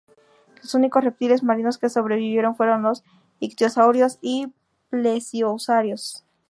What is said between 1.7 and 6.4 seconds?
que sobrevivieron fueron los ictiosaurios y los plesiosaurios.